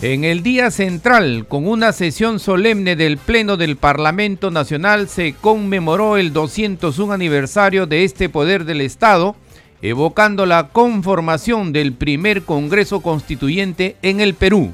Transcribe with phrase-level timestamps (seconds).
[0.00, 6.16] En el día central, con una sesión solemne del Pleno del Parlamento Nacional, se conmemoró
[6.16, 9.34] el 201 aniversario de este poder del Estado,
[9.82, 14.70] evocando la conformación del primer Congreso Constituyente en el Perú.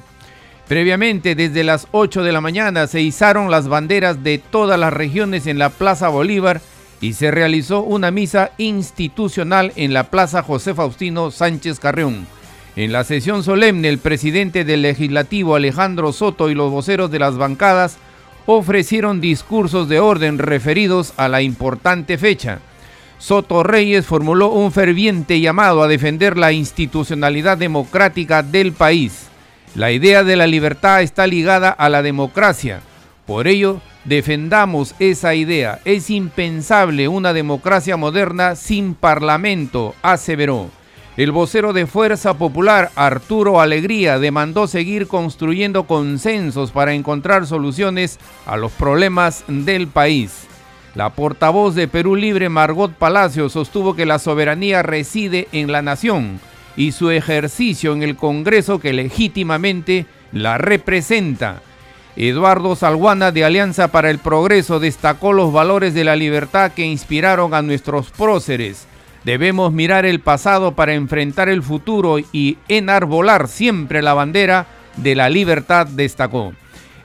[0.68, 5.46] Previamente, desde las 8 de la mañana, se izaron las banderas de todas las regiones
[5.46, 6.60] en la Plaza Bolívar
[7.00, 12.26] y se realizó una misa institucional en la Plaza José Faustino Sánchez Carrión.
[12.76, 17.36] En la sesión solemne, el presidente del legislativo Alejandro Soto y los voceros de las
[17.36, 17.98] bancadas
[18.46, 22.58] ofrecieron discursos de orden referidos a la importante fecha.
[23.18, 29.28] Soto Reyes formuló un ferviente llamado a defender la institucionalidad democrática del país.
[29.76, 32.80] La idea de la libertad está ligada a la democracia.
[33.24, 35.78] Por ello, defendamos esa idea.
[35.84, 40.70] Es impensable una democracia moderna sin parlamento, aseveró.
[41.16, 48.56] El vocero de Fuerza Popular, Arturo Alegría, demandó seguir construyendo consensos para encontrar soluciones a
[48.56, 50.48] los problemas del país.
[50.96, 56.40] La portavoz de Perú Libre, Margot Palacio, sostuvo que la soberanía reside en la nación
[56.76, 61.62] y su ejercicio en el Congreso que legítimamente la representa.
[62.16, 67.54] Eduardo Salguana de Alianza para el Progreso destacó los valores de la libertad que inspiraron
[67.54, 68.88] a nuestros próceres
[69.24, 74.66] Debemos mirar el pasado para enfrentar el futuro y enarbolar siempre la bandera
[74.98, 76.52] de la libertad, destacó.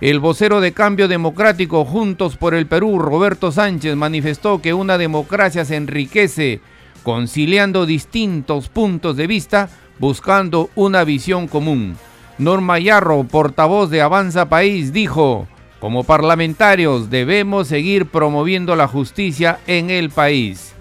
[0.02, 5.64] El vocero de Cambio Democrático Juntos por el Perú, Roberto Sánchez, manifestó que una democracia
[5.64, 6.60] se enriquece
[7.04, 11.96] conciliando distintos puntos de vista, buscando una visión común.
[12.38, 15.48] Norma Yarro, portavoz de Avanza País, dijo,
[15.80, 20.76] como parlamentarios debemos seguir promoviendo la justicia en el país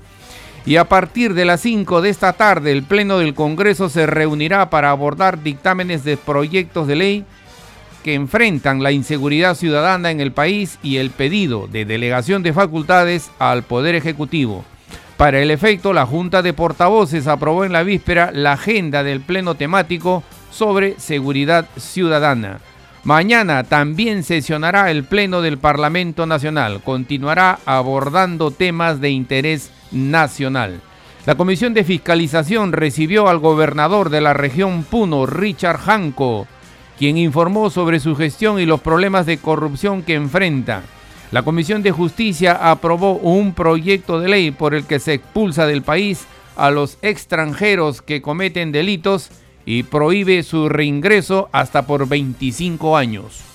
[0.69, 4.69] y a partir de las 5 de esta tarde el Pleno del Congreso se reunirá
[4.69, 7.25] para abordar dictámenes de proyectos de ley
[8.05, 13.31] que enfrentan la inseguridad ciudadana en el país y el pedido de delegación de facultades
[13.39, 14.63] al Poder Ejecutivo.
[15.17, 19.55] Para el efecto, la Junta de Portavoces aprobó en la víspera la agenda del Pleno
[19.55, 22.61] temático sobre seguridad ciudadana.
[23.09, 26.83] Mañana también sesionará el Pleno del Parlamento Nacional.
[26.85, 30.83] Continuará abordando temas de interés nacional.
[31.25, 36.47] La Comisión de Fiscalización recibió al gobernador de la región Puno, Richard Hanco,
[36.99, 40.83] quien informó sobre su gestión y los problemas de corrupción que enfrenta.
[41.31, 45.81] La Comisión de Justicia aprobó un proyecto de ley por el que se expulsa del
[45.81, 46.27] país
[46.57, 49.31] a los extranjeros que cometen delitos
[49.65, 53.49] y prohíbe su reingreso hasta por 25 años.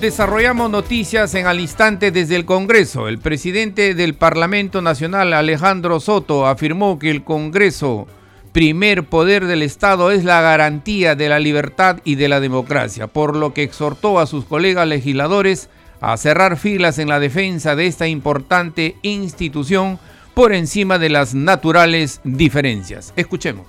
[0.00, 3.08] Desarrollamos noticias en al instante desde el Congreso.
[3.08, 8.06] El presidente del Parlamento Nacional, Alejandro Soto, afirmó que el Congreso,
[8.52, 13.34] primer poder del Estado, es la garantía de la libertad y de la democracia, por
[13.34, 15.68] lo que exhortó a sus colegas legisladores
[16.00, 19.98] a cerrar filas en la defensa de esta importante institución
[20.34, 23.12] por encima de las naturales diferencias.
[23.16, 23.66] Escuchemos.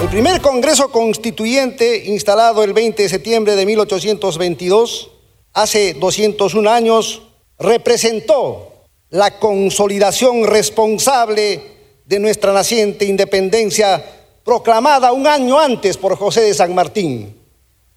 [0.00, 5.10] El primer Congreso Constituyente, instalado el 20 de septiembre de 1822,
[5.52, 7.22] hace 201 años,
[7.58, 8.72] representó
[9.10, 11.62] la consolidación responsable
[12.04, 14.04] de nuestra naciente independencia
[14.44, 17.36] proclamada un año antes por José de San Martín.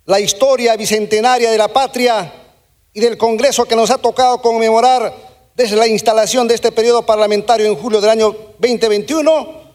[0.06, 2.32] La historia bicentenaria de la patria
[2.96, 5.14] y del Congreso que nos ha tocado conmemorar
[5.54, 9.66] desde la instalación de este periodo parlamentario en julio del año 2021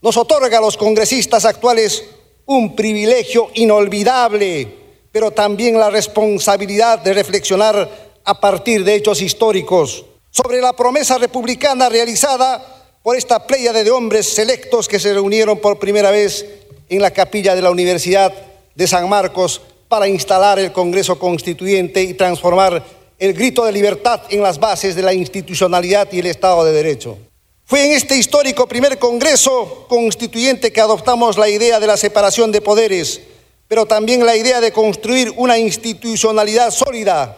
[0.00, 2.02] nos otorga a los congresistas actuales
[2.46, 4.76] un privilegio inolvidable,
[5.12, 7.86] pero también la responsabilidad de reflexionar
[8.24, 12.64] a partir de hechos históricos sobre la promesa republicana realizada
[13.02, 16.46] por esta pléyade de hombres selectos que se reunieron por primera vez
[16.88, 18.32] en la capilla de la Universidad
[18.74, 19.60] de San Marcos
[19.90, 22.80] para instalar el Congreso Constituyente y transformar
[23.18, 27.18] el grito de libertad en las bases de la institucionalidad y el Estado de Derecho.
[27.64, 32.60] Fue en este histórico primer Congreso Constituyente que adoptamos la idea de la separación de
[32.60, 33.20] poderes,
[33.66, 37.36] pero también la idea de construir una institucionalidad sólida.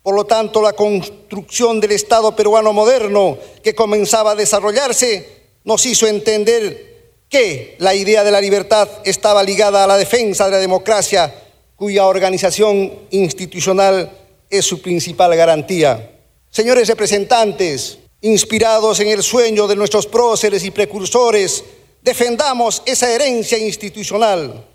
[0.00, 5.28] Por lo tanto, la construcción del Estado peruano moderno que comenzaba a desarrollarse
[5.64, 10.52] nos hizo entender que la idea de la libertad estaba ligada a la defensa de
[10.52, 11.34] la democracia,
[11.78, 14.10] cuya organización institucional
[14.50, 16.10] es su principal garantía.
[16.50, 21.62] Señores representantes, inspirados en el sueño de nuestros próceres y precursores,
[22.02, 24.66] defendamos esa herencia institucional.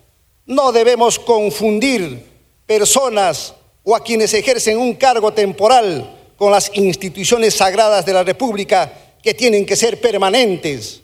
[0.46, 2.26] No debemos confundir
[2.66, 3.54] personas
[3.84, 9.34] o a quienes ejercen un cargo temporal con las instituciones sagradas de la República que
[9.34, 11.02] tienen que ser permanentes.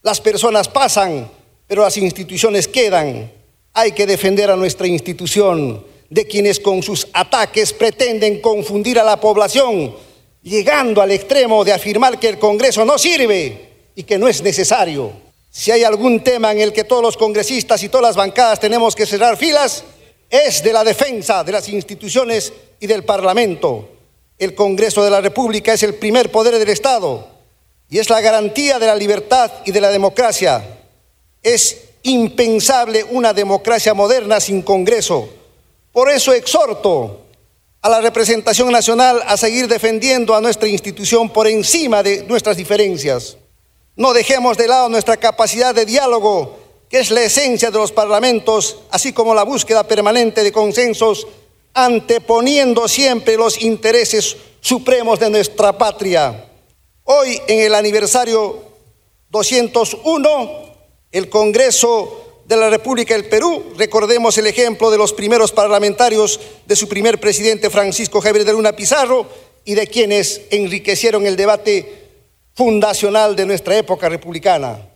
[0.00, 1.28] Las personas pasan,
[1.66, 3.39] pero las instituciones quedan.
[3.72, 9.20] Hay que defender a nuestra institución de quienes con sus ataques pretenden confundir a la
[9.20, 9.94] población,
[10.42, 15.12] llegando al extremo de afirmar que el Congreso no sirve y que no es necesario.
[15.50, 18.94] Si hay algún tema en el que todos los congresistas y todas las bancadas tenemos
[18.94, 19.84] que cerrar filas,
[20.28, 23.88] es de la defensa de las instituciones y del Parlamento.
[24.38, 27.28] El Congreso de la República es el primer poder del Estado
[27.88, 30.64] y es la garantía de la libertad y de la democracia.
[31.42, 35.28] Es impensable una democracia moderna sin Congreso.
[35.92, 37.20] Por eso exhorto
[37.82, 43.36] a la representación nacional a seguir defendiendo a nuestra institución por encima de nuestras diferencias.
[43.96, 46.58] No dejemos de lado nuestra capacidad de diálogo,
[46.88, 51.26] que es la esencia de los parlamentos, así como la búsqueda permanente de consensos,
[51.72, 56.46] anteponiendo siempre los intereses supremos de nuestra patria.
[57.04, 58.62] Hoy, en el aniversario
[59.30, 60.69] 201,
[61.12, 66.76] el Congreso de la República del Perú, recordemos el ejemplo de los primeros parlamentarios de
[66.76, 69.26] su primer presidente Francisco Javier de Luna Pizarro
[69.64, 72.08] y de quienes enriquecieron el debate
[72.54, 74.86] fundacional de nuestra época republicana.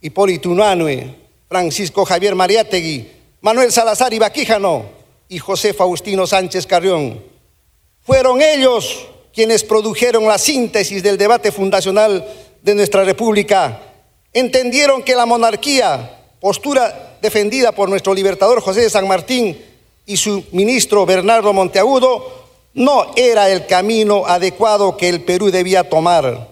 [0.00, 1.14] Hipólito Unanue,
[1.48, 3.08] Francisco Javier Mariátegui,
[3.40, 4.84] Manuel Salazar Ibaquíjano
[5.28, 7.22] y José Faustino Sánchez Carrión.
[8.02, 12.26] Fueron ellos quienes produjeron la síntesis del debate fundacional
[12.62, 13.91] de nuestra República,
[14.32, 19.58] entendieron que la monarquía, postura defendida por nuestro libertador José de San Martín
[20.06, 22.42] y su ministro Bernardo Monteagudo,
[22.74, 26.48] no era el camino adecuado que el Perú debía tomar.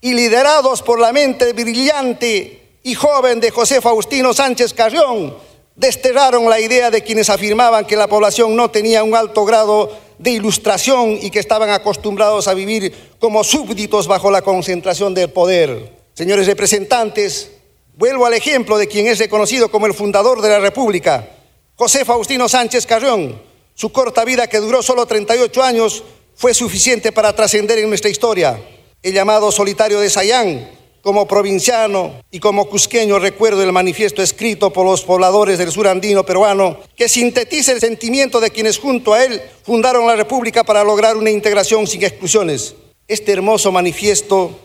[0.00, 5.36] Y liderados por la mente brillante y joven de José Faustino Sánchez Carrión,
[5.76, 10.32] desterraron la idea de quienes afirmaban que la población no tenía un alto grado de
[10.32, 15.97] ilustración y que estaban acostumbrados a vivir como súbditos bajo la concentración del poder.
[16.18, 17.48] Señores representantes,
[17.96, 21.30] vuelvo al ejemplo de quien es reconocido como el fundador de la República,
[21.76, 23.40] José Faustino Sánchez Carrión.
[23.72, 26.02] Su corta vida, que duró solo 38 años,
[26.34, 28.60] fue suficiente para trascender en nuestra historia.
[29.00, 30.68] El llamado solitario de Sayán,
[31.02, 36.26] como provinciano y como cusqueño recuerdo el manifiesto escrito por los pobladores del sur andino
[36.26, 41.16] peruano que sintetiza el sentimiento de quienes junto a él fundaron la República para lograr
[41.16, 42.74] una integración sin exclusiones.
[43.06, 44.58] Este hermoso manifiesto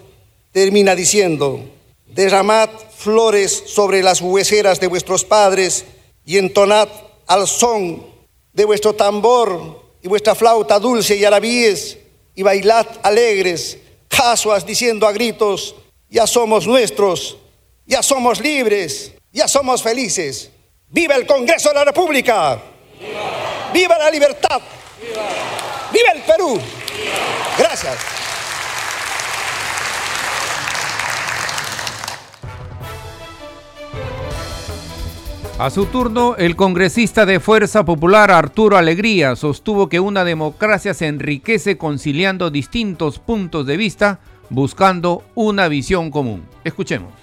[0.53, 1.59] termina diciendo,
[2.05, 5.83] derramad flores sobre las hueseras de vuestros padres
[6.25, 6.87] y entonad
[7.27, 8.05] al son
[8.53, 11.97] de vuestro tambor y vuestra flauta dulce y arabíes
[12.35, 13.77] y bailad alegres,
[14.07, 15.75] casuas diciendo a gritos,
[16.09, 17.37] ya somos nuestros,
[17.85, 20.51] ya somos libres, ya somos felices.
[20.89, 22.61] ¡Viva el Congreso de la República!
[23.73, 24.61] ¡Viva, la libertad!
[25.91, 26.59] ¡Viva, el Perú!
[27.57, 28.22] Gracias.
[35.59, 41.05] A su turno, el congresista de Fuerza Popular Arturo Alegría sostuvo que una democracia se
[41.05, 44.19] enriquece conciliando distintos puntos de vista
[44.49, 46.43] buscando una visión común.
[46.63, 47.13] Escuchemos.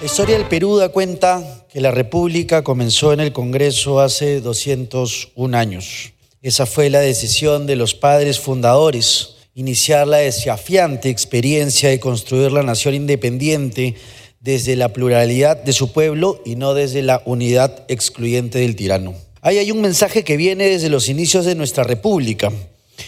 [0.00, 5.56] La historia del Perú da cuenta que la República comenzó en el Congreso hace 201
[5.56, 6.12] años.
[6.42, 12.64] Esa fue la decisión de los padres fundadores, iniciar la desafiante experiencia de construir la
[12.64, 13.94] nación independiente
[14.42, 19.14] desde la pluralidad de su pueblo y no desde la unidad excluyente del tirano.
[19.40, 22.52] Ahí hay un mensaje que viene desde los inicios de nuestra República,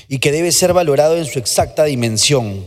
[0.08, 2.64] y que debe ser valorado en su exacta dimensión.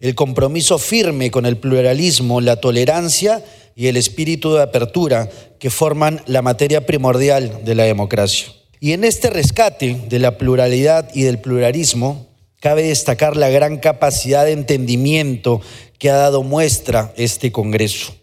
[0.00, 3.42] El compromiso firme con el pluralismo, la tolerancia
[3.74, 8.48] y el espíritu de apertura que forman la materia primordial de la democracia.
[8.78, 12.25] Y en este rescate de la pluralidad y del pluralismo,
[12.66, 15.60] cabe destacar la gran capacidad de entendimiento
[16.00, 18.16] que ha dado muestra este Congreso,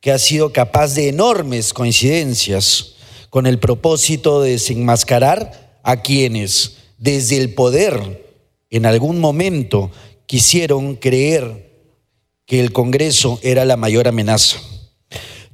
[0.00, 2.94] que ha sido capaz de enormes coincidencias
[3.28, 8.32] con el propósito de desenmascarar a quienes desde el poder
[8.70, 9.90] en algún momento
[10.24, 11.70] quisieron creer
[12.46, 14.58] que el Congreso era la mayor amenaza.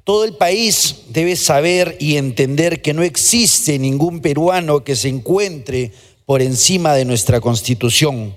[0.04, 5.90] Todo el país debe saber y entender que no existe ningún peruano que se encuentre
[6.28, 8.36] por encima de nuestra constitución,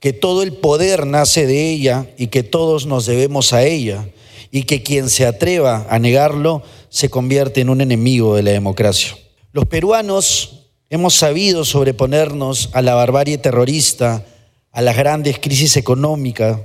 [0.00, 4.06] que todo el poder nace de ella y que todos nos debemos a ella,
[4.50, 9.16] y que quien se atreva a negarlo se convierte en un enemigo de la democracia.
[9.52, 14.26] Los peruanos hemos sabido sobreponernos a la barbarie terrorista,
[14.70, 16.60] a las grandes crisis económicas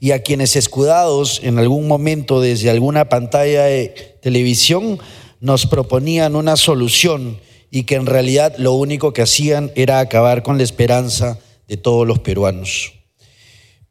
[0.00, 4.98] y a quienes escudados en algún momento desde alguna pantalla de televisión
[5.38, 7.38] nos proponían una solución
[7.70, 12.06] y que en realidad lo único que hacían era acabar con la esperanza de todos
[12.06, 12.94] los peruanos.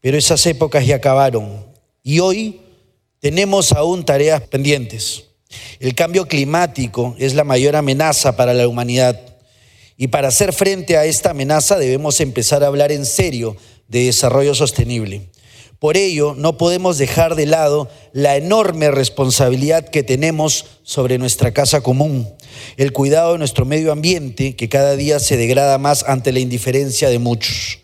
[0.00, 1.66] Pero esas épocas ya acabaron
[2.02, 2.60] y hoy
[3.20, 5.24] tenemos aún tareas pendientes.
[5.80, 9.20] El cambio climático es la mayor amenaza para la humanidad
[9.96, 13.56] y para hacer frente a esta amenaza debemos empezar a hablar en serio
[13.88, 15.28] de desarrollo sostenible.
[15.78, 21.82] Por ello, no podemos dejar de lado la enorme responsabilidad que tenemos sobre nuestra casa
[21.82, 22.28] común,
[22.76, 27.08] el cuidado de nuestro medio ambiente que cada día se degrada más ante la indiferencia
[27.10, 27.78] de muchos.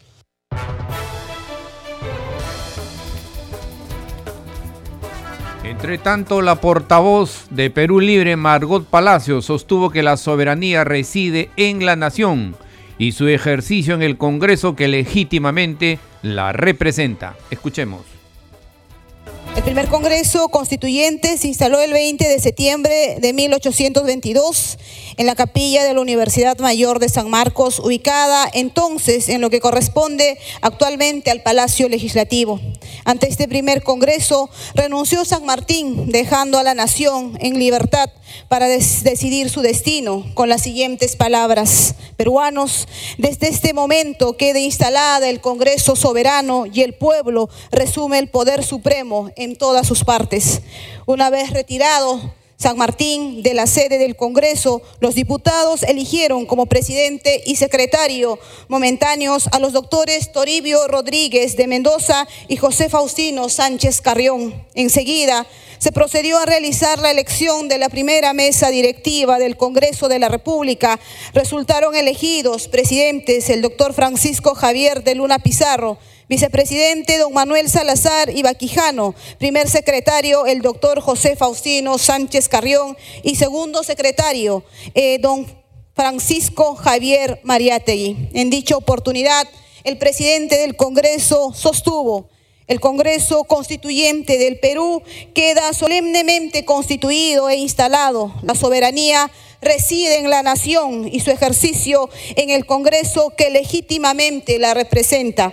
[5.62, 11.86] Entre tanto, la portavoz de Perú Libre, Margot Palacio, sostuvo que la soberanía reside en
[11.86, 12.56] la nación
[12.98, 17.36] y su ejercicio en el Congreso que legítimamente la representa.
[17.50, 18.02] Escuchemos.
[19.56, 24.78] El primer Congreso Constituyente se instaló el 20 de septiembre de 1822
[25.16, 29.60] en la capilla de la Universidad Mayor de San Marcos, ubicada entonces en lo que
[29.60, 32.60] corresponde actualmente al Palacio Legislativo.
[33.04, 38.10] Ante este primer Congreso renunció San Martín, dejando a la nación en libertad
[38.48, 41.94] para decidir su destino con las siguientes palabras.
[42.16, 48.64] Peruanos, desde este momento quede instalada el Congreso soberano y el pueblo resume el poder
[48.64, 50.62] supremo en todas sus partes.
[51.06, 52.20] Una vez retirado,
[52.56, 59.48] San Martín de la sede del Congreso, los diputados eligieron como presidente y secretario momentáneos
[59.52, 64.54] a los doctores Toribio Rodríguez de Mendoza y José Faustino Sánchez Carrión.
[64.74, 65.46] Enseguida
[65.78, 70.28] se procedió a realizar la elección de la primera mesa directiva del Congreso de la
[70.28, 70.98] República.
[71.34, 79.14] Resultaron elegidos presidentes el doctor Francisco Javier de Luna Pizarro, Vicepresidente don Manuel Salazar Ibaquijano,
[79.38, 84.64] primer secretario el doctor José Faustino Sánchez Carrión y segundo secretario
[84.94, 85.46] eh, don
[85.94, 88.30] Francisco Javier Mariátegui.
[88.32, 89.46] En dicha oportunidad,
[89.84, 92.30] el presidente del Congreso sostuvo
[92.68, 95.02] el Congreso Constituyente del Perú
[95.34, 98.34] queda solemnemente constituido e instalado.
[98.42, 104.72] La soberanía reside en la nación y su ejercicio en el Congreso que legítimamente la
[104.72, 105.52] representa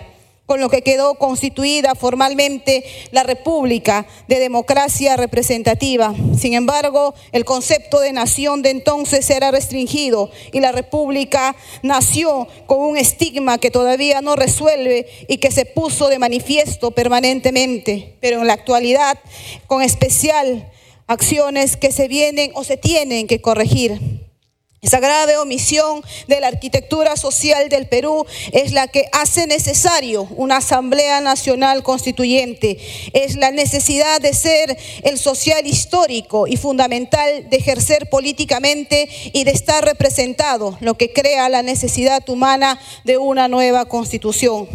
[0.52, 6.14] con lo que quedó constituida formalmente la República de Democracia Representativa.
[6.38, 12.80] Sin embargo, el concepto de nación de entonces era restringido y la República nació con
[12.80, 18.46] un estigma que todavía no resuelve y que se puso de manifiesto permanentemente, pero en
[18.46, 19.18] la actualidad
[19.66, 20.70] con especial
[21.06, 24.21] acciones que se vienen o se tienen que corregir.
[24.84, 30.56] Esa grave omisión de la arquitectura social del Perú es la que hace necesario una
[30.56, 32.78] Asamblea Nacional Constituyente.
[33.12, 39.52] Es la necesidad de ser el social histórico y fundamental de ejercer políticamente y de
[39.52, 44.66] estar representado, lo que crea la necesidad humana de una nueva constitución.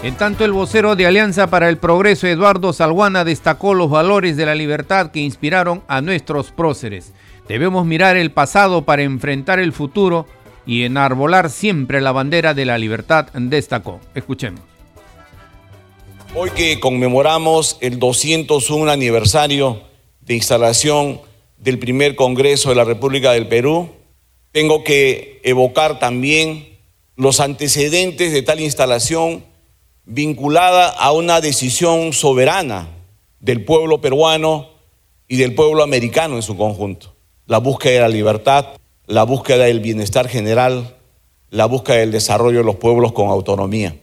[0.00, 4.46] En tanto, el vocero de Alianza para el Progreso, Eduardo Salguana, destacó los valores de
[4.46, 7.12] la libertad que inspiraron a nuestros próceres.
[7.48, 10.26] Debemos mirar el pasado para enfrentar el futuro
[10.64, 14.00] y enarbolar siempre la bandera de la libertad, destacó.
[14.14, 14.60] Escuchemos.
[16.32, 19.82] Hoy que conmemoramos el 201 aniversario
[20.20, 21.20] de instalación
[21.56, 23.88] del primer Congreso de la República del Perú,
[24.52, 26.78] tengo que evocar también
[27.16, 29.42] los antecedentes de tal instalación
[30.08, 32.88] vinculada a una decisión soberana
[33.40, 34.70] del pueblo peruano
[35.28, 37.14] y del pueblo americano en su conjunto.
[37.46, 38.68] La búsqueda de la libertad,
[39.06, 40.96] la búsqueda del bienestar general,
[41.50, 43.96] la búsqueda del desarrollo de los pueblos con autonomía.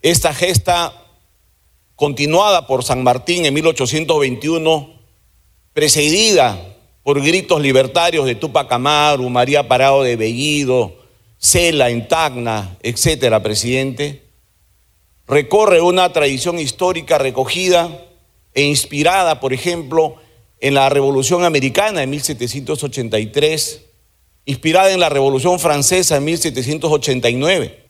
[0.00, 0.92] Esta gesta,
[1.96, 4.90] continuada por San Martín en 1821,
[5.72, 6.56] precedida
[7.02, 10.94] por gritos libertarios de Tupac Amaru, María Parado de Bellido,
[11.36, 14.25] Cela en Tacna, etcétera, presidente,
[15.26, 18.06] recorre una tradición histórica recogida
[18.54, 20.16] e inspirada, por ejemplo,
[20.60, 23.82] en la Revolución Americana en 1783,
[24.46, 27.86] inspirada en la Revolución Francesa en 1789.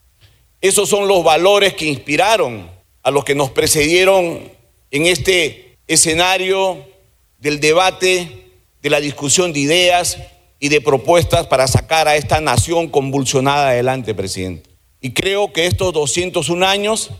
[0.59, 2.69] Esos son los valores que inspiraron
[3.03, 4.51] a los que nos precedieron
[4.91, 6.83] en este escenario
[7.39, 8.49] del debate,
[8.81, 10.17] de la discusión de ideas
[10.59, 14.69] y de propuestas para sacar a esta nación convulsionada adelante, presidente.
[14.99, 17.11] Y creo que estos 201 años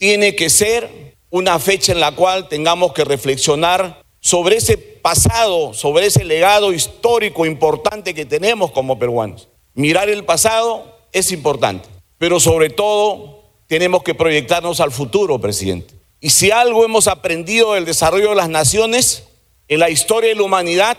[0.00, 6.06] tiene que ser una fecha en la cual tengamos que reflexionar sobre ese pasado, sobre
[6.06, 9.48] ese legado histórico importante que tenemos como peruanos.
[9.74, 15.94] Mirar el pasado es importante, pero sobre todo tenemos que proyectarnos al futuro, presidente.
[16.18, 19.24] Y si algo hemos aprendido del desarrollo de las naciones,
[19.68, 20.96] en la historia de la humanidad,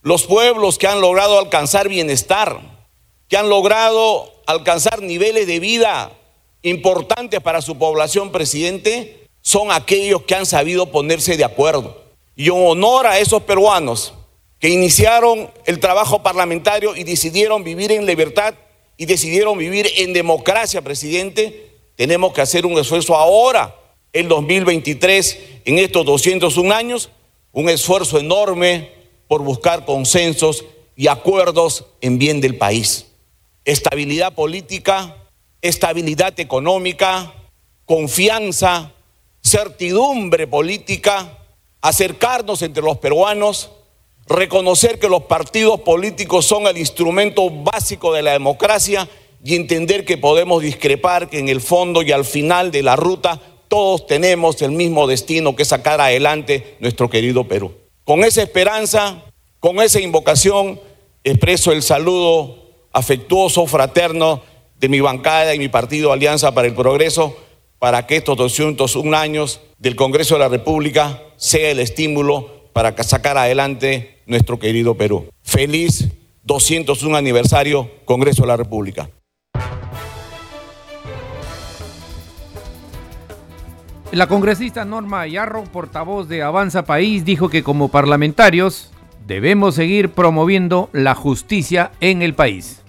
[0.00, 2.60] los pueblos que han logrado alcanzar bienestar,
[3.28, 6.12] que han logrado alcanzar niveles de vida
[6.64, 12.02] importantes para su población, presidente, son aquellos que han sabido ponerse de acuerdo.
[12.34, 14.14] Y en honor a esos peruanos
[14.58, 18.54] que iniciaron el trabajo parlamentario y decidieron vivir en libertad
[18.96, 23.76] y decidieron vivir en democracia, presidente, tenemos que hacer un esfuerzo ahora,
[24.12, 27.10] el 2023, en estos 201 años,
[27.52, 28.90] un esfuerzo enorme
[29.28, 30.64] por buscar consensos
[30.96, 33.06] y acuerdos en bien del país.
[33.64, 35.16] Estabilidad política,
[35.64, 37.32] estabilidad económica,
[37.86, 38.92] confianza,
[39.42, 41.38] certidumbre política,
[41.80, 43.70] acercarnos entre los peruanos,
[44.26, 49.08] reconocer que los partidos políticos son el instrumento básico de la democracia
[49.42, 53.40] y entender que podemos discrepar, que en el fondo y al final de la ruta
[53.68, 57.72] todos tenemos el mismo destino que sacar adelante nuestro querido Perú.
[58.04, 59.22] Con esa esperanza,
[59.60, 60.78] con esa invocación,
[61.22, 64.42] expreso el saludo afectuoso, fraterno
[64.84, 67.34] de mi bancada y mi partido Alianza para el Progreso
[67.78, 73.38] para que estos 201 años del Congreso de la República sea el estímulo para sacar
[73.38, 75.30] adelante nuestro querido Perú.
[75.42, 76.10] Feliz
[76.42, 79.08] 201 aniversario Congreso de la República.
[84.12, 88.92] La congresista Norma Ayarro, portavoz de Avanza País, dijo que como parlamentarios
[89.26, 92.83] debemos seguir promoviendo la justicia en el país.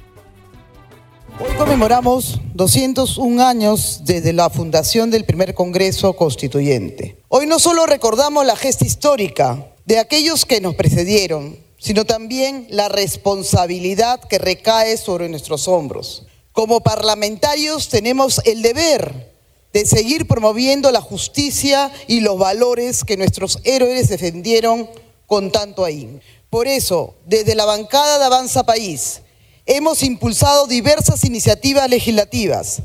[1.38, 7.18] Hoy conmemoramos 201 años desde la fundación del primer Congreso Constituyente.
[7.27, 12.88] Hoy no solo recordamos la gesta histórica de aquellos que nos precedieron, sino también la
[12.88, 16.25] responsabilidad que recae sobre nuestros hombros.
[16.53, 19.33] Como parlamentarios tenemos el deber
[19.74, 24.90] de seguir promoviendo la justicia y los valores que nuestros héroes defendieron
[25.27, 26.22] con tanto ahí.
[26.50, 29.22] Por eso, desde la bancada de Avanza País,
[29.66, 32.82] hemos impulsado diversas iniciativas legislativas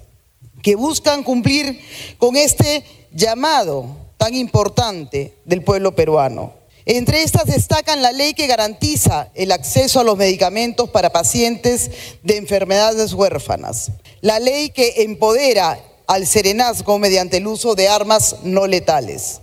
[0.62, 1.80] que buscan cumplir
[2.18, 6.54] con este llamado tan importante del pueblo peruano.
[6.86, 11.90] Entre estas destacan la ley que garantiza el acceso a los medicamentos para pacientes
[12.22, 18.66] de enfermedades huérfanas, la ley que empodera al serenazgo mediante el uso de armas no
[18.66, 19.42] letales.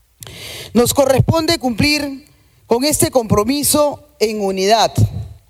[0.73, 2.27] Nos corresponde cumplir
[2.65, 4.91] con este compromiso en unidad,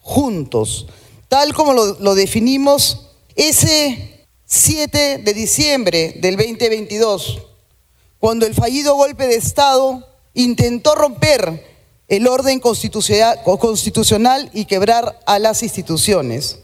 [0.02, 0.88] juntos,
[1.30, 7.42] tal como lo, definimos ese 7 de diciembre del 2022,
[8.20, 11.66] cuando el fallido golpe de Estado intentó romper
[12.08, 16.60] el orden constitucional y quebrar a las instituciones,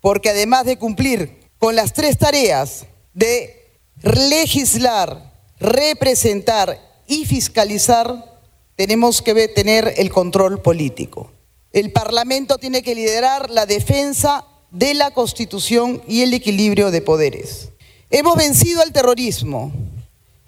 [0.00, 8.40] porque además de cumplir con las tres tareas de legislar, representar y fiscalizar,
[8.76, 11.30] tenemos que tener el control político.
[11.72, 17.68] El Parlamento tiene que liderar la defensa de la Constitución y el equilibrio de poderes.
[18.10, 19.72] Hemos vencido al terrorismo,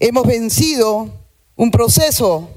[0.00, 1.08] hemos vencido
[1.54, 2.48] un proceso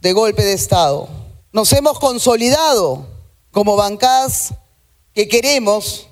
[0.00, 1.08] de golpe de Estado,
[1.52, 3.08] nos hemos consolidado
[3.50, 4.54] como bancadas
[5.12, 6.08] que queremos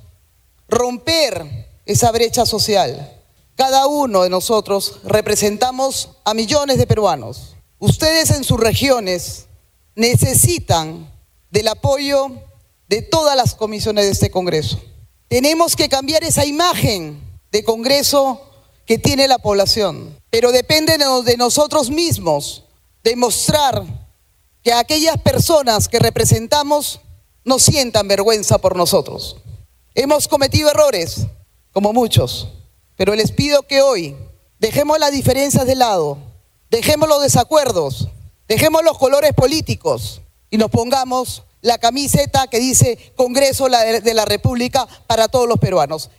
[0.69, 3.17] romper esa brecha social.
[3.55, 7.55] Cada uno de nosotros representamos a millones de peruanos.
[7.79, 9.47] Ustedes en sus regiones
[9.95, 11.12] necesitan
[11.53, 12.31] del apoyo
[12.89, 14.81] de todas las comisiones de este Congreso.
[15.29, 18.41] Tenemos que cambiar esa imagen de Congreso
[18.87, 22.65] que tiene la población, pero depende de nosotros mismos
[23.05, 23.85] demostrar
[24.63, 27.01] que aquellas personas que representamos
[27.45, 29.37] no sientan vergüenza por nosotros.
[29.95, 31.27] Hemos cometido errores,
[31.71, 32.49] como muchos,
[32.97, 34.17] pero les pido que hoy
[34.59, 36.19] dejemos las diferencias de lado,
[36.71, 38.09] dejemos los desacuerdos,
[38.49, 44.87] dejemos los colores políticos y nos pongamos la camiseta que dice Congreso de la República
[45.09, 46.11] para todos los peruanos.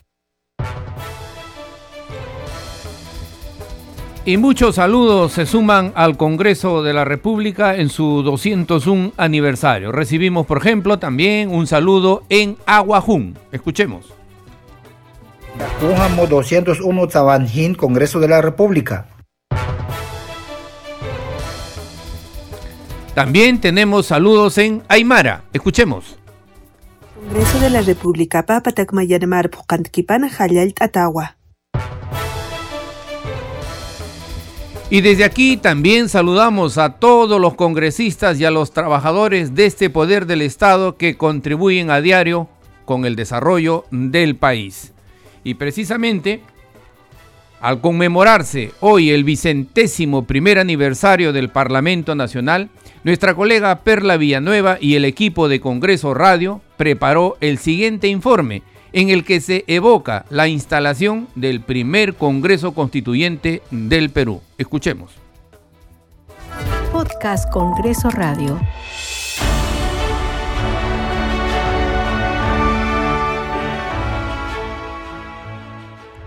[4.26, 9.92] Y muchos saludos se suman al Congreso de la República en su 201 aniversario.
[9.92, 13.38] Recibimos, por ejemplo, también un saludo en Aguajún.
[13.52, 14.06] Escuchemos.
[16.28, 19.13] 201 Congreso de la República.
[23.14, 25.44] También tenemos saludos en Aymara.
[25.54, 26.18] Escuchemos.
[27.14, 28.44] Congreso de la República
[29.52, 30.32] Pukantkipana
[30.80, 31.38] Atagua.
[34.90, 39.92] Y desde aquí también saludamos a todos los congresistas y a los trabajadores de este
[39.92, 42.50] poder del Estado que contribuyen a diario
[42.86, 44.92] con el desarrollo del país.
[45.44, 46.42] Y precisamente,
[47.64, 52.70] al conmemorarse hoy el vicentésimo primer aniversario del Parlamento Nacional,
[53.06, 59.10] nuestra colega Perla Villanueva y el equipo de Congreso Radio preparó el siguiente informe en
[59.10, 64.42] el que se evoca la instalación del primer Congreso Constituyente del Perú.
[64.58, 65.12] Escuchemos.
[66.92, 68.60] Podcast Congreso Radio.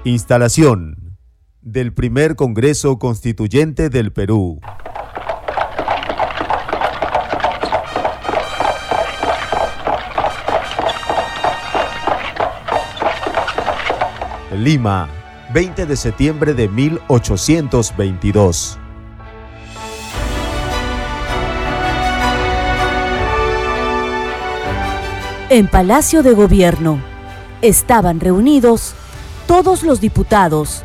[0.05, 1.06] Instalación
[1.67, 4.61] del primer Congreso Constituyente del Perú.
[14.53, 15.09] Lima,
[15.53, 18.79] 20 de septiembre de 1822.
[25.49, 27.01] En Palacio de Gobierno
[27.61, 28.95] estaban reunidos
[29.49, 30.85] todos los diputados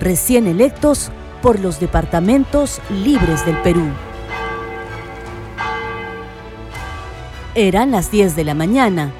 [0.00, 1.10] recién electos
[1.42, 3.86] por los departamentos libres del Perú.
[7.54, 9.12] Eran las 10 de la mañana.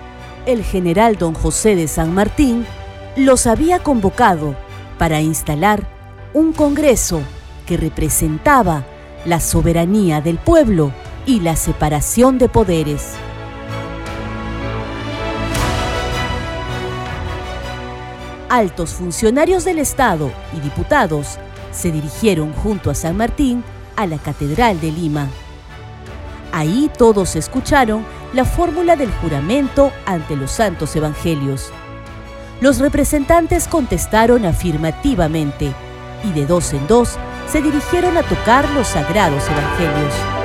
[0.47, 2.65] El general don José de San Martín
[3.17, 4.55] los había convocado
[4.99, 5.87] para instalar
[6.35, 7.21] un Congreso
[7.67, 8.85] que representaba
[9.25, 10.93] la soberanía del pueblo
[11.27, 13.15] y la separación de poderes.
[18.49, 21.39] Altos funcionarios del Estado y diputados
[21.71, 23.63] se dirigieron junto a San Martín
[23.97, 25.29] a la Catedral de Lima.
[26.53, 31.73] Ahí todos escucharon la fórmula del juramento ante los santos evangelios
[32.61, 35.73] los representantes contestaron afirmativamente
[36.25, 40.38] y de dos en dos se dirigieron a tocar los sagrados evangelios.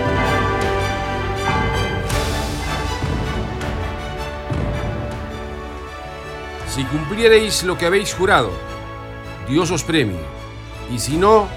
[6.73, 8.49] Si cumpliereis lo que habéis jurado,
[9.47, 10.17] Dios os premie,
[10.91, 11.47] y si no,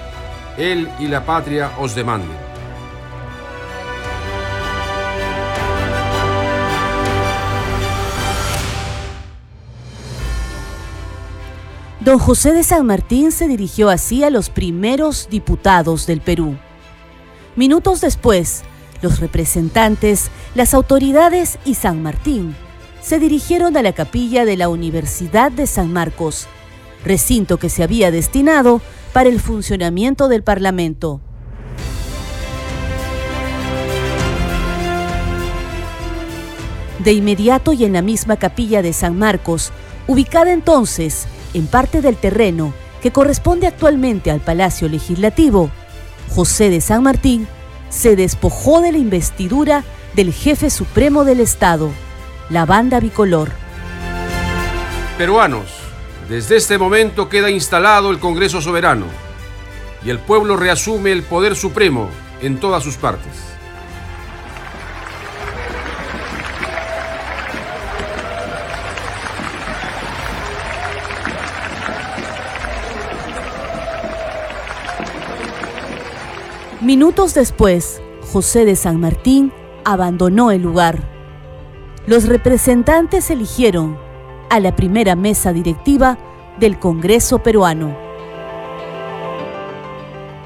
[0.59, 2.37] Él y la patria os demanden.
[11.99, 16.57] Don José de San Martín se dirigió así a los primeros diputados del Perú.
[17.55, 18.61] Minutos después,
[19.01, 22.55] los representantes, las autoridades y San Martín
[23.07, 26.45] se dirigieron a la capilla de la Universidad de San Marcos,
[27.05, 28.81] recinto que se había destinado
[29.13, 31.21] para el funcionamiento del Parlamento.
[36.99, 39.71] De inmediato y en la misma capilla de San Marcos,
[40.05, 45.71] ubicada entonces en parte del terreno que corresponde actualmente al Palacio Legislativo,
[46.35, 47.47] José de San Martín
[47.87, 51.89] se despojó de la investidura del jefe supremo del Estado,
[52.49, 53.51] la banda bicolor.
[55.17, 55.67] Peruanos,
[56.29, 59.05] desde este momento queda instalado el Congreso Soberano
[60.03, 62.09] y el pueblo reasume el poder supremo
[62.41, 63.33] en todas sus partes.
[76.79, 79.51] Minutos después, José de San Martín
[79.83, 81.16] abandonó el lugar.
[82.07, 83.97] Los representantes eligieron
[84.49, 86.17] a la primera mesa directiva
[86.57, 87.97] del Congreso peruano.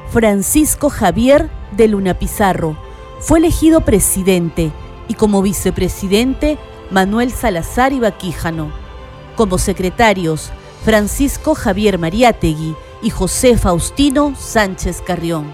[0.09, 2.75] Francisco Javier de Luna Pizarro
[3.19, 4.71] fue elegido presidente
[5.07, 6.57] y como vicepresidente
[6.89, 8.71] Manuel Salazar Ibaquíjano.
[9.35, 10.51] Como secretarios
[10.83, 15.53] Francisco Javier Mariátegui y José Faustino Sánchez Carrión.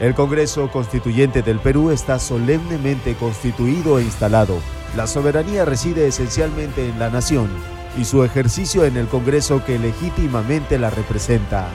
[0.00, 4.58] El Congreso Constituyente del Perú está solemnemente constituido e instalado.
[4.96, 7.50] La soberanía reside esencialmente en la nación
[7.98, 11.68] y su ejercicio en el Congreso que legítimamente la representa.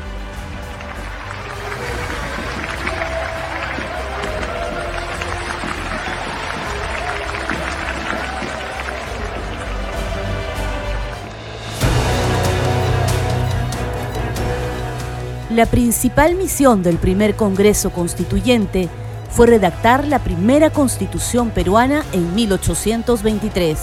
[15.51, 18.89] La principal misión del primer Congreso Constituyente
[19.31, 23.79] fue redactar la primera constitución peruana en 1823.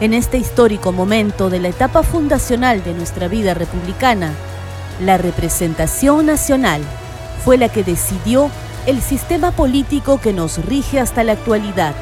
[0.00, 4.32] En este histórico momento de la etapa fundacional de nuestra vida republicana,
[5.00, 6.82] la representación nacional
[7.44, 8.50] fue la que decidió
[8.86, 11.94] el sistema político que nos rige hasta la actualidad,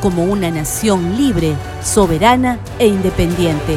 [0.00, 3.76] como una nación libre, soberana e independiente.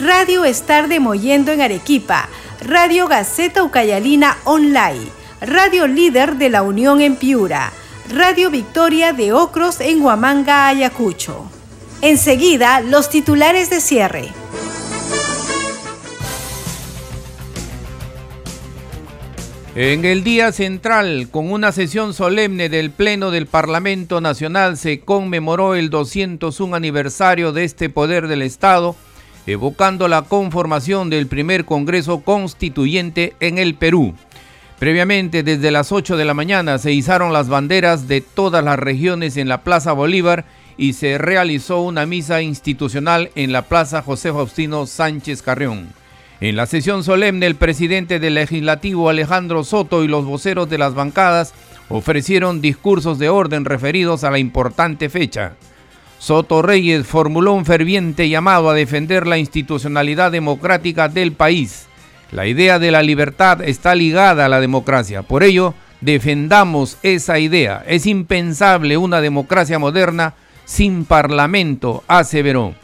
[0.00, 2.28] Radio Estar de Moyendo en Arequipa,
[2.60, 5.06] Radio Gaceta Ucayalina Online,
[5.40, 7.72] Radio Líder de la Unión en Piura,
[8.08, 11.50] Radio Victoria de Ocros en Huamanga, Ayacucho.
[12.00, 14.28] Enseguida, los titulares de cierre.
[19.74, 25.74] En el día central, con una sesión solemne del Pleno del Parlamento Nacional, se conmemoró
[25.74, 28.96] el 201 aniversario de este poder del Estado,
[29.46, 34.14] evocando la conformación del primer Congreso Constituyente en el Perú.
[34.78, 39.36] Previamente, desde las 8 de la mañana, se izaron las banderas de todas las regiones
[39.36, 40.44] en la Plaza Bolívar
[40.76, 45.88] y se realizó una misa institucional en la Plaza José Faustino Sánchez Carrión.
[46.40, 50.94] En la sesión solemne, el presidente del legislativo Alejandro Soto y los voceros de las
[50.94, 51.54] bancadas
[51.88, 55.52] ofrecieron discursos de orden referidos a la importante fecha.
[56.22, 61.86] Soto Reyes formuló un ferviente llamado a defender la institucionalidad democrática del país.
[62.30, 65.22] La idea de la libertad está ligada a la democracia.
[65.22, 67.82] Por ello, defendamos esa idea.
[67.88, 72.74] Es impensable una democracia moderna sin parlamento, aseveró.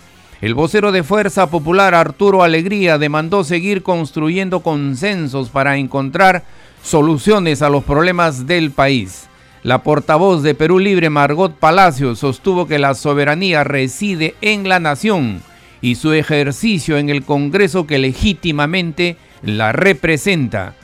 [0.41, 6.43] El vocero de Fuerza Popular Arturo Alegría demandó seguir construyendo consensos para encontrar
[6.83, 9.28] soluciones a los problemas del país.
[9.63, 15.43] La portavoz de Perú Libre Margot Palacio sostuvo que la soberanía reside en la nación
[15.81, 20.75] y su ejercicio en el Congreso que legítimamente la representa.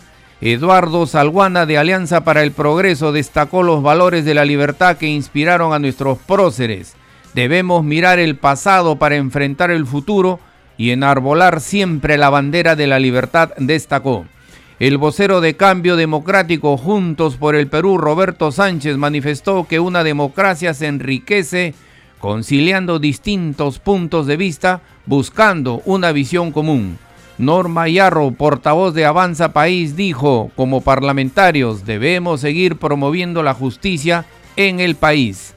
[0.40, 5.72] Eduardo Salguana de Alianza para el Progreso destacó los valores de la libertad que inspiraron
[5.72, 6.96] a nuestros próceres
[7.34, 10.38] Debemos mirar el pasado para enfrentar el futuro
[10.78, 14.26] y enarbolar siempre la bandera de la libertad, destacó.
[14.84, 20.74] El vocero de Cambio Democrático Juntos por el Perú, Roberto Sánchez, manifestó que una democracia
[20.74, 21.72] se enriquece
[22.18, 26.98] conciliando distintos puntos de vista, buscando una visión común.
[27.38, 34.80] Norma Yarro, portavoz de Avanza País, dijo, como parlamentarios debemos seguir promoviendo la justicia en
[34.80, 35.53] el país.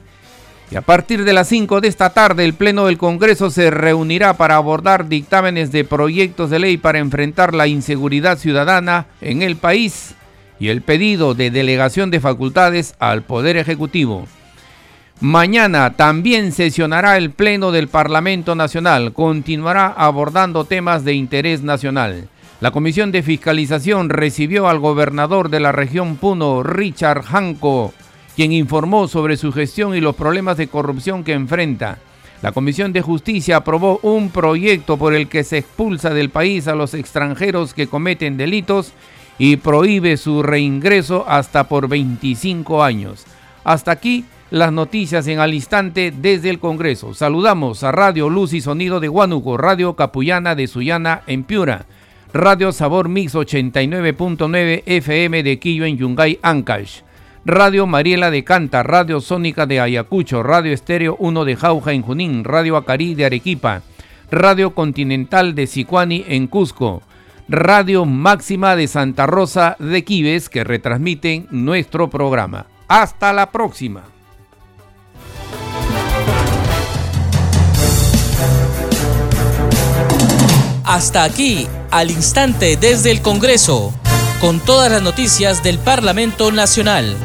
[0.70, 4.34] Y a partir de las 5 de esta tarde, el Pleno del Congreso se reunirá
[4.34, 10.14] para abordar dictámenes de proyectos de ley para enfrentar la inseguridad ciudadana en el país
[10.60, 14.26] y el pedido de delegación de facultades al Poder Ejecutivo.
[15.20, 19.12] Mañana también sesionará el Pleno del Parlamento Nacional.
[19.12, 22.28] Continuará abordando temas de interés nacional.
[22.60, 27.94] La Comisión de Fiscalización recibió al gobernador de la región Puno, Richard Hanco,
[28.38, 31.98] quien informó sobre su gestión y los problemas de corrupción que enfrenta.
[32.40, 36.76] La Comisión de Justicia aprobó un proyecto por el que se expulsa del país a
[36.76, 38.92] los extranjeros que cometen delitos
[39.38, 43.24] y prohíbe su reingreso hasta por 25 años.
[43.64, 47.14] Hasta aquí las noticias en al instante desde el Congreso.
[47.14, 51.86] Saludamos a Radio Luz y Sonido de Huánuco, Radio Capullana de Sullana en Piura,
[52.32, 57.00] Radio Sabor Mix 89.9 FM de Quillo en Yungay, Ancash.
[57.50, 62.44] Radio Mariela de Canta, Radio Sónica de Ayacucho, Radio Estéreo 1 de Jauja en Junín,
[62.44, 63.80] Radio Acarí de Arequipa,
[64.30, 67.00] Radio Continental de Sicuani en Cusco,
[67.48, 72.66] Radio Máxima de Santa Rosa de Quives que retransmiten nuestro programa.
[72.86, 74.02] Hasta la próxima.
[80.84, 83.94] Hasta aquí, al instante desde el Congreso,
[84.38, 87.16] con todas las noticias del Parlamento Nacional.